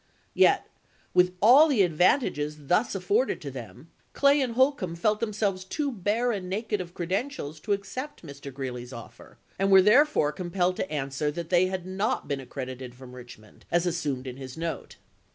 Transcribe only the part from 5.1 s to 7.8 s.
them selves too bare and naked of credentials to